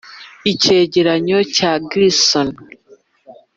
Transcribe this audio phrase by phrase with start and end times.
[0.51, 2.57] icyegeranyo cya gersony.